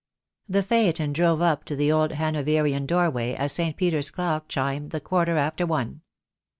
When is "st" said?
3.53-3.77